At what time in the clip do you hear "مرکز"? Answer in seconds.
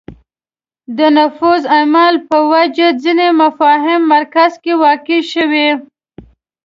4.15-4.51